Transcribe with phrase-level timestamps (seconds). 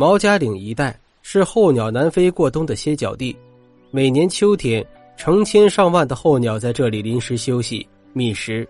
[0.00, 3.36] 毛家岭一带是候鸟南飞过冬的歇脚地，
[3.90, 4.86] 每年秋天，
[5.16, 8.64] 成千上万的候鸟在这里临时休息觅食。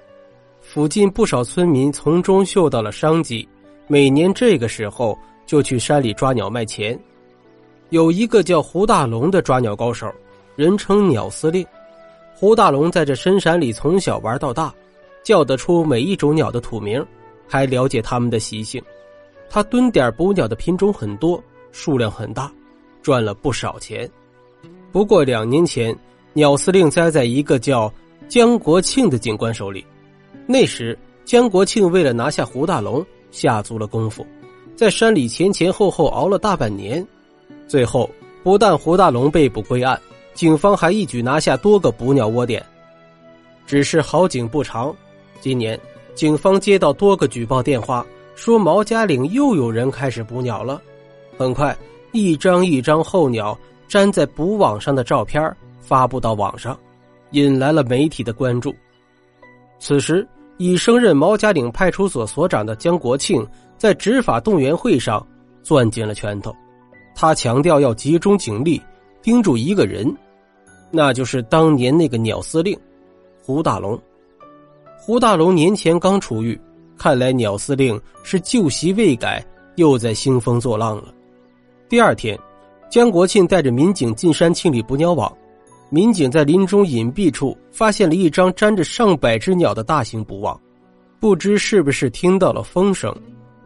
[0.62, 3.46] 附近不少村民从中嗅到了商机，
[3.88, 6.98] 每年这个时候就去山里抓鸟卖钱。
[7.90, 10.10] 有一个叫胡大龙的抓鸟高手，
[10.56, 11.62] 人称鸟司令。
[12.34, 14.74] 胡大龙在这深山里从小玩到大，
[15.22, 17.04] 叫得出每一种鸟的土名，
[17.46, 18.82] 还了解它们的习性。
[19.50, 22.52] 他蹲点捕鸟的品种很多，数量很大，
[23.02, 24.08] 赚了不少钱。
[24.92, 25.96] 不过两年前，
[26.32, 27.92] 鸟司令栽在一个叫
[28.28, 29.84] 江国庆的警官手里。
[30.46, 34.26] 那时，江国庆为了拿下胡大龙，下足了功夫，
[34.74, 37.06] 在山里前前后后熬了大半年。
[37.66, 38.08] 最后，
[38.42, 40.00] 不但胡大龙被捕归案，
[40.32, 42.64] 警方还一举拿下多个捕鸟窝点。
[43.66, 44.94] 只是好景不长，
[45.40, 45.78] 今年
[46.14, 48.06] 警方接到多个举报电话，
[48.38, 50.80] 说毛家岭又有人开始捕鸟了。
[51.36, 51.76] 很快，
[52.12, 56.78] 一张一张候鸟粘在捕网上的照片发布到网上，
[57.32, 58.72] 引来了媒体的关注。
[59.80, 60.24] 此时，
[60.56, 63.44] 已升任毛家岭派出所所长的江国庆
[63.76, 65.26] 在执法动员会上
[65.64, 66.54] 攥紧了拳头。
[67.16, 68.80] 他强调要集中警力
[69.20, 70.16] 盯住一个人，
[70.92, 72.78] 那就是当年那个鸟司令
[73.42, 74.00] 胡大龙。
[74.96, 76.58] 胡大龙年前刚出狱，
[76.98, 79.42] 看来鸟司令是旧习未改，
[79.76, 81.14] 又在兴风作浪了。
[81.88, 82.38] 第二天，
[82.90, 85.32] 江国庆带着民警进山清理捕鸟网，
[85.88, 90.60] 民警在林中隐蔽处发现了一张粘着上百只鸟的大型捕网，
[91.18, 93.14] 不知是不是听到了风声，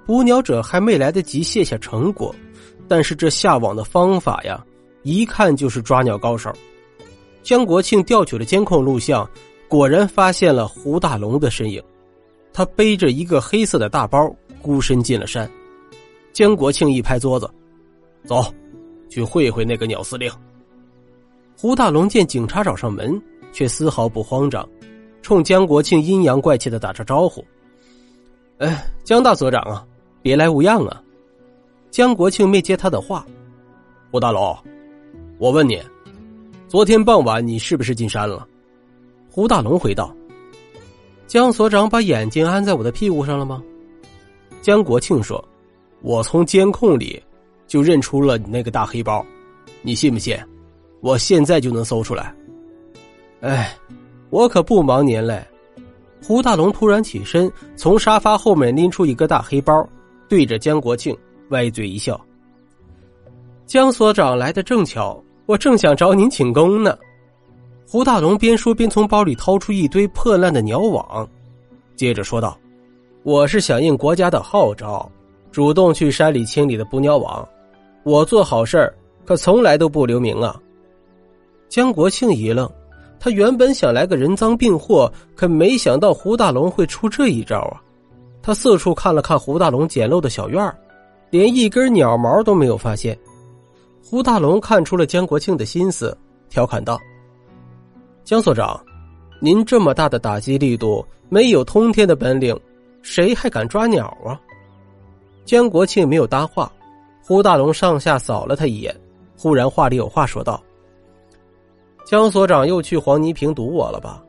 [0.06, 2.32] 捕鸟者还没来得及卸下成果。
[2.86, 4.62] 但是这下网的方法呀，
[5.02, 6.52] 一看就是抓鸟高手。
[7.42, 9.28] 江国庆调取了监控录像，
[9.66, 11.82] 果然发现了胡大龙的身影。
[12.52, 15.50] 他背着一个黑色的大包，孤身进了山。
[16.32, 17.50] 江国庆一拍桌子
[18.24, 18.42] ：“走，
[19.08, 20.30] 去会会那个鸟司令。”
[21.56, 23.20] 胡大龙见警察找上门，
[23.52, 24.68] 却丝毫不慌张，
[25.20, 27.44] 冲江国庆阴阳怪气的打着招呼
[28.58, 29.86] ：“哎，江大所长啊，
[30.22, 31.02] 别来无恙啊。”
[31.90, 33.26] 江国庆没接他的话，
[34.10, 34.56] 胡大龙，
[35.38, 35.78] 我问你，
[36.66, 38.48] 昨天傍晚你是不是进山了？
[39.30, 40.14] 胡大龙回道
[41.32, 43.62] ：“江所长把眼睛安在我的屁股上了吗？”
[44.60, 45.42] 江国庆说
[46.02, 47.18] ：“我从监控里
[47.66, 49.24] 就认出了你那个大黑包，
[49.80, 50.36] 你信不信？
[51.00, 52.34] 我现在就能搜出来。”
[53.40, 53.74] 哎，
[54.28, 55.42] 我可不忙您嘞。
[56.22, 59.88] 胡大龙突然起身，从沙发后面拎出一个大黑包，
[60.28, 61.16] 对着江国庆。
[61.48, 62.20] 歪嘴一笑，
[63.64, 66.94] 江所长来的正巧，我正想找您请功呢。
[67.92, 71.28] 胡大龙边说边从包里掏出一堆破烂的鸟网，
[71.94, 72.58] 接着说道
[73.22, 75.06] ：“我是响应国家的号召，
[75.50, 77.46] 主动去山里清理的捕鸟网。
[78.02, 78.90] 我做好事
[79.26, 80.58] 可从来都不留名啊。”
[81.68, 82.66] 江国庆一愣，
[83.20, 87.76] 他原本想来个人赃并获，可没想到胡大龙会出这一招啊！
[88.40, 90.74] 他四处看了看胡大龙简陋的小院。
[91.28, 93.18] 连一根鸟毛都没有发现，
[94.02, 96.16] 胡大龙看出了江国庆的心思，
[96.48, 96.98] 调侃道
[98.24, 98.80] ：“江所长，
[99.40, 102.58] 您这么大的打击力度，没有通天的本领，
[103.02, 104.40] 谁还敢抓鸟啊？”
[105.44, 106.72] 江国庆没有搭话，
[107.22, 108.94] 胡大龙上下扫了他一眼，
[109.36, 110.62] 忽然话里有话说道
[112.06, 114.22] ：“江所长又去黄泥坪堵我了吧？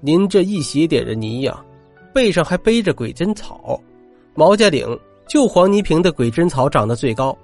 [0.00, 1.64] 您这一鞋点的泥呀，
[2.12, 3.80] 背上还背着鬼针草，
[4.34, 4.86] 毛家岭。”
[5.28, 7.36] 就黄泥坪的鬼针草长得最高，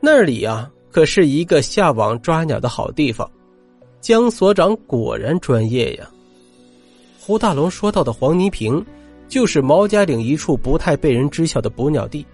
[0.00, 3.30] 那里啊可是一个下网抓鸟的好地方。
[4.02, 6.10] 江所长果然专业呀。
[7.20, 8.84] 胡大龙说到的黄泥坪，
[9.28, 12.26] 就是毛家岭一处不太被人知晓的捕鸟地。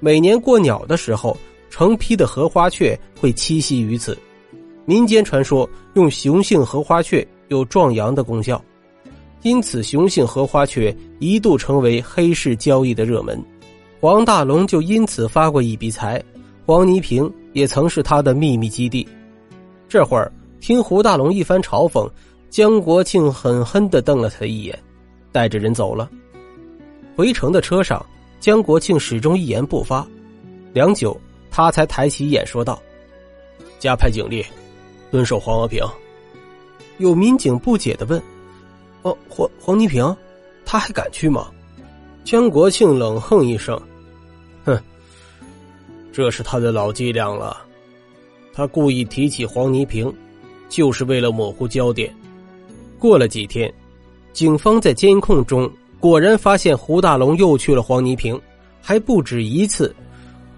[0.00, 1.36] 每年过鸟的时候，
[1.68, 4.16] 成批的荷花雀会栖息于此。
[4.86, 8.62] 民间传说用雄性荷花雀有壮阳的功效，
[9.42, 13.38] 因此雄性荷花雀一度成为黑市交易的热门。
[14.00, 16.22] 黄大龙就因此发过一笔财，
[16.64, 19.06] 黄泥坪也曾是他的秘密基地。
[19.86, 20.32] 这会儿
[20.64, 22.10] 听胡大龙一番嘲讽，
[22.48, 24.82] 江国庆狠狠的瞪了他一眼，
[25.30, 26.10] 带着人走了。
[27.14, 28.02] 回城的车上，
[28.40, 30.08] 江国庆始终一言不发，
[30.72, 31.14] 良久，
[31.50, 32.80] 他才抬起眼说道
[33.78, 34.42] ：“加派警力，
[35.10, 35.84] 蹲守黄和平。”
[36.96, 38.18] 有民警不解的问
[39.04, 40.16] ：“哦，黄黄泥坪，
[40.64, 41.48] 他还敢去吗？”
[42.24, 43.78] 江国庆冷哼一声。
[44.64, 44.82] 哼，
[46.10, 47.54] 这是他的老伎俩了。
[48.50, 50.10] 他故意提起黄泥坪，
[50.74, 52.12] 就是为了模糊焦点。
[52.98, 53.72] 过了几天，
[54.32, 58.40] 警方在监控中果然发现胡大龙又去了黄泥坪，
[58.82, 59.94] 还不止一次。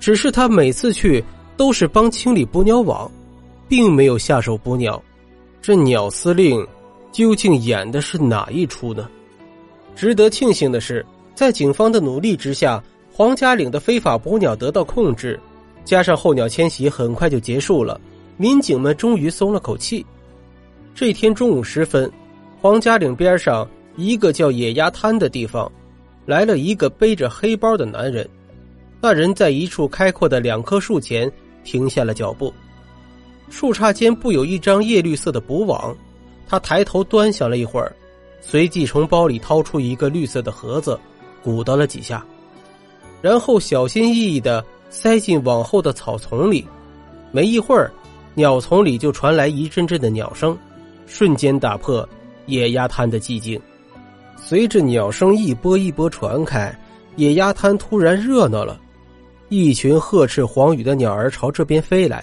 [0.01, 1.23] 只是他每次去
[1.55, 3.11] 都是帮清理捕鸟网，
[3.69, 5.03] 并没有下手捕鸟。
[5.61, 6.67] 这鸟司令
[7.13, 9.07] 究竟演的是哪一出呢？
[9.95, 11.05] 值得庆幸的是，
[11.35, 12.83] 在警方的努力之下，
[13.13, 15.39] 黄家岭的非法捕鸟得到控制，
[15.85, 18.01] 加上候鸟迁徙很快就结束了，
[18.37, 20.05] 民警们终于松了口气。
[20.95, 22.11] 这天中午时分，
[22.61, 25.71] 黄家岭边上一个叫野鸭滩的地方，
[26.25, 28.29] 来了一个背着黑包的男人。
[29.01, 31.31] 那人在一处开阔的两棵树前
[31.65, 32.53] 停下了脚步。
[33.51, 35.97] 树杈间布有一张叶绿色的捕网，
[36.49, 37.95] 他抬头端详了一会儿，
[38.41, 40.99] 随即从包里掏出一个绿色的盒子，
[41.43, 42.25] 鼓捣了几下，
[43.23, 46.67] 然后小心翼翼的塞进网后的草丛里。
[47.31, 47.93] 没一会儿，
[48.37, 50.57] 鸟丛里就传来一阵阵的鸟声，
[51.07, 52.07] 瞬间打破
[52.45, 53.59] 野鸭滩的寂静。
[54.37, 56.79] 随着鸟声一波一波传开，
[57.17, 58.79] 野鸭滩突然热闹了，
[59.49, 62.23] 一群鹤翅黄羽的鸟儿朝这边飞来。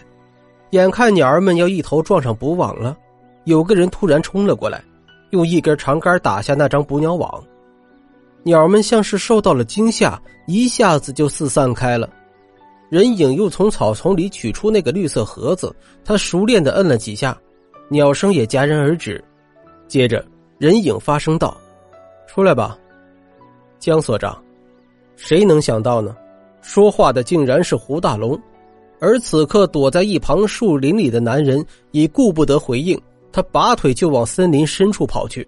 [0.70, 2.96] 眼看鸟儿们要一头撞上捕网了，
[3.46, 4.84] 有个人突然冲了过来，
[5.32, 7.44] 用一根长杆打下那张捕鸟网。
[8.44, 12.08] 鸟们像是受到了惊吓，一下子就四散开了。
[12.94, 15.76] 人影又从草丛里取出那个绿色盒子，
[16.06, 17.36] 他熟练的摁了几下，
[17.90, 19.20] 鸟声也戛然而止。
[19.88, 20.24] 接着，
[20.60, 21.58] 人影发声道
[22.30, 22.78] ：“出来吧，
[23.80, 24.40] 江所长。”
[25.18, 26.16] 谁能想到呢？
[26.62, 28.40] 说话的竟然是胡大龙。
[29.00, 32.96] 而此刻躲在一旁树林里的男人已顾不得回应，
[33.32, 35.48] 他拔腿就往森林深处跑去。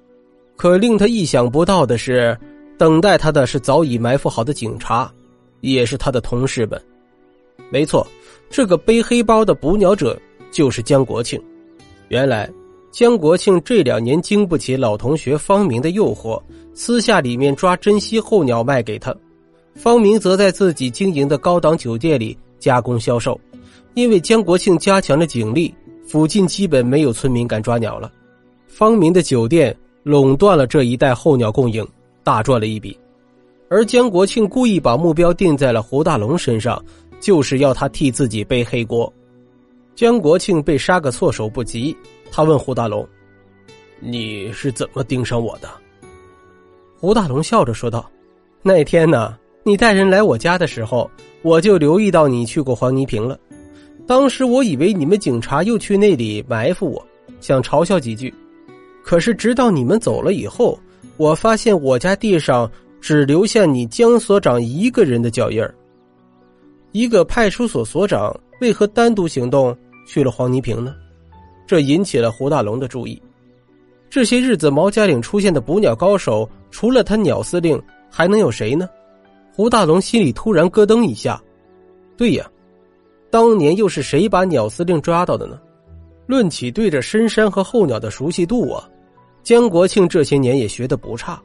[0.58, 2.36] 可令他意想不到的是，
[2.76, 5.14] 等待他的是早已埋伏好的警察，
[5.62, 6.82] 也是他的同事们。
[7.70, 8.06] 没错，
[8.50, 10.20] 这个背黑包的捕鸟者
[10.52, 11.42] 就是江国庆。
[12.10, 12.50] 原来，
[12.92, 16.42] 江国庆这两年经不起老同学方明的诱惑，
[16.74, 19.16] 私下里面抓珍稀候鸟卖给他，
[19.76, 22.38] 方明则在自己经营的高档酒店里。
[22.58, 23.40] 加工销售，
[23.94, 25.72] 因为江国庆加强了警力，
[26.08, 28.12] 附近基本没有村民敢抓鸟了。
[28.66, 31.86] 方明的酒店垄断了这一带候鸟供应，
[32.24, 32.98] 大赚了一笔。
[33.70, 36.84] 而江国庆故意把目标定在了胡大龙身上，
[37.26, 39.12] 就是要他替自己背黑锅。
[39.96, 41.98] 江国庆被杀个措手不及，
[42.32, 43.04] 他问胡大龙
[44.00, 45.68] ：“你是怎么盯上我的？”
[46.96, 48.08] 胡大龙笑着说道
[48.62, 51.10] ：“那天呢，你带人来我家的时候。”
[51.42, 53.40] 我就留意到你去过黄泥坪了，
[54.08, 57.08] 当时我以为你们警察又去那里埋伏我，
[57.40, 58.32] 想嘲笑几句。
[59.04, 60.80] 可是直到你们走了以后，
[61.18, 62.70] 我发现我家地上
[63.00, 65.74] 只留下你江所长一个人的脚印儿。
[66.96, 69.78] 一个派出所所长为何单独行动
[70.08, 70.96] 去了黄泥坪呢？
[71.68, 73.22] 这引起了胡大龙的注意。
[74.10, 77.78] 这些日子毛家岭出现的捕鸟高手，除了他鸟司令，
[78.10, 78.88] 还能有谁呢？
[79.54, 81.38] 胡大龙心里突然咯噔一下，
[82.16, 82.50] 对呀，
[83.30, 85.60] 当年又是谁把鸟司令抓到的呢？
[86.28, 88.90] 论起对着深山和候鸟的熟悉度啊，
[89.44, 91.38] 江国庆这些年也学的不差。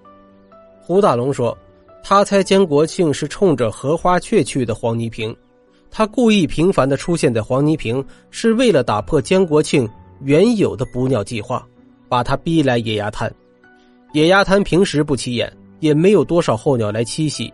[0.80, 1.58] 胡大龙说，
[2.02, 5.34] 他猜江国庆是冲着荷花雀去的黄泥坪，
[5.90, 9.88] 他故意频繁的出现在黄泥坪，是为了打破江国庆
[10.22, 11.66] 原有的捕鸟计划，
[12.08, 13.32] 把他逼来野鸭滩。
[14.12, 17.52] 野鸭滩平时不起眼，也没有多少候鸟来栖息。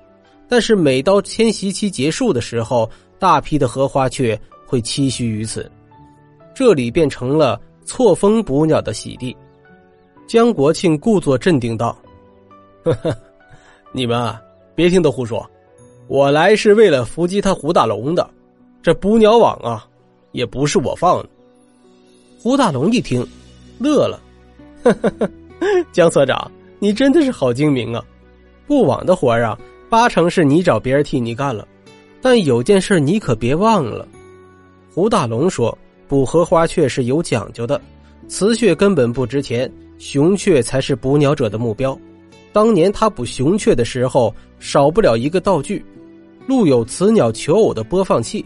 [0.48, 2.88] 但是每到迁徙期结束的时候，
[3.18, 5.70] 大批的荷花雀会栖息于此，
[6.54, 9.36] 这里变成了错峰捕鸟的喜地。
[10.26, 11.96] 江国庆故作镇定道
[12.84, 13.16] ：“呵呵，
[13.96, 14.38] 你们啊
[14.74, 15.50] 别听他胡说，
[16.06, 18.28] 我来是为了伏击他胡大龙的。
[18.82, 19.88] 这捕鸟网啊，
[20.32, 21.28] 也不是我放的。”
[22.38, 23.26] 胡大龙一听，
[23.78, 24.20] 乐了
[24.84, 25.30] ：“呵呵呵，
[25.92, 28.04] 江所长，你真的是好精明啊！
[28.66, 31.66] 布网的活啊！”八成是你找别人替你干了，
[32.20, 34.06] 但有件事你可别忘了。
[34.92, 35.76] 胡大龙说
[36.06, 37.80] ：“捕荷花雀是有讲究的，
[38.28, 41.98] 雌雀根本不值钱，雄雀才是捕鸟者的目标。
[42.56, 45.84] 当年他捕雄雀的时候，少不了一个道具，
[46.46, 48.42] 录有雌鸟求偶的播放器。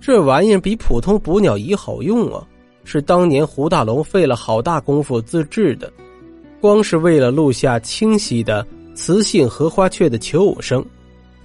[0.00, 2.46] 这玩意儿比普通捕鸟仪好用啊，
[2.84, 5.92] 是当年胡大龙费了好大功夫自制的，
[6.60, 8.64] 光是为了录下清晰的。”
[8.94, 10.84] 雌性荷花雀的求偶声，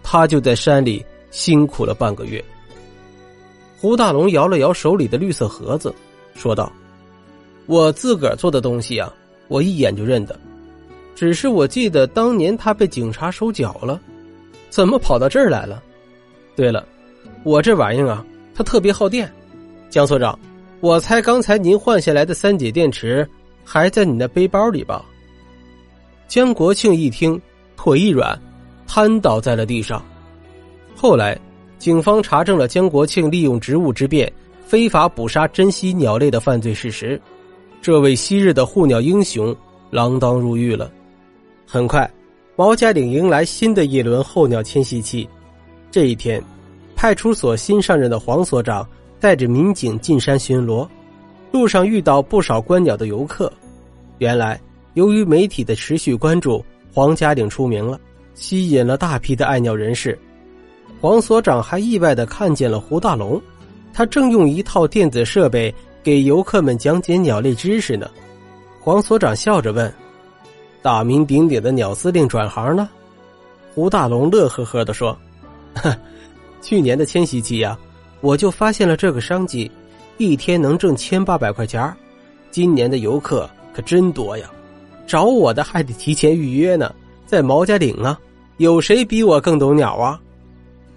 [0.03, 2.43] 他就在山里辛苦了半个月。
[3.79, 5.91] 胡大龙摇了摇手里的绿色盒子，
[6.35, 6.71] 说道
[7.65, 9.11] ：“我自个儿做的东西啊，
[9.47, 10.39] 我一眼就认得。
[11.15, 13.99] 只是我记得当年他被警察收缴了，
[14.69, 15.81] 怎么跑到这儿来了？
[16.55, 16.85] 对了，
[17.43, 19.31] 我这玩意儿啊，它特别耗电。
[19.89, 20.37] 江所长，
[20.81, 23.27] 我猜刚才您换下来的三节电池
[23.63, 25.05] 还在你那背包里吧？”
[26.27, 27.39] 江国庆一听，
[27.77, 28.37] 腿一软，
[28.85, 30.03] 瘫倒在了地上。
[30.95, 31.39] 后来，
[31.77, 34.31] 警方查证了江国庆利用职务之便
[34.65, 37.21] 非法捕杀珍稀鸟类的犯罪事实，
[37.81, 39.55] 这位昔日的护鸟英雄
[39.91, 40.91] 锒铛入狱了。
[41.65, 42.09] 很快，
[42.55, 45.27] 毛家岭迎来新的一轮候鸟迁徙期。
[45.89, 46.41] 这一天，
[46.95, 48.87] 派出所新上任的黄所长
[49.19, 50.87] 带着民警进山巡逻，
[51.51, 53.51] 路上遇到不少观鸟的游客。
[54.19, 54.59] 原来，
[54.93, 57.99] 由于媒体的持续关注，黄家岭出名了，
[58.35, 60.17] 吸引了大批的爱鸟人士。
[61.01, 63.41] 黄所长还意外的看见了胡大龙，
[63.91, 68.09] 他正用一套电子设备给游客们讲解鸟类知识呢。
[68.79, 69.91] 黄所长笑着问
[70.85, 72.87] ：“大名鼎鼎的鸟司令转行呢？”
[73.73, 75.17] 胡大龙乐呵呵的说
[76.61, 77.75] ：“去年的迁徙期呀，
[78.21, 79.71] 我就发现了这个商机，
[80.17, 81.91] 一天能挣千八百块钱
[82.51, 84.47] 今年的游客可真多呀，
[85.07, 86.93] 找我的还得提前预约呢。
[87.25, 88.19] 在毛家岭啊，
[88.57, 90.21] 有谁比我更懂鸟啊？”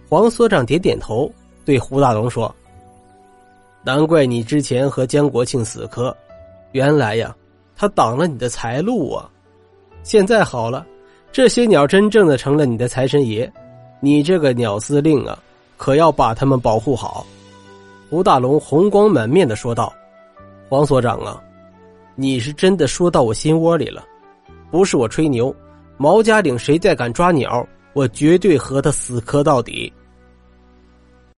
[0.07, 1.33] 黄所长点点头，
[1.65, 2.55] 对胡大龙说
[3.83, 6.15] ：“难怪你之前和江国庆死磕，
[6.73, 7.35] 原来呀，
[7.75, 9.31] 他挡了你的财路啊！
[10.09, 10.87] 现在好了，
[11.31, 13.53] 这些鸟真正的成了你的财神爷，
[14.01, 15.39] 你这个鸟司令啊，
[15.77, 17.27] 可要把他们保护好。”
[18.09, 19.93] 胡大龙红光满面的说道
[20.67, 21.39] ：“黄所长啊，
[22.15, 24.03] 你是真的说到我心窝里了，
[24.71, 25.55] 不是我吹牛，
[25.99, 29.93] 毛家岭谁再敢抓鸟，我绝对和他死磕到底。”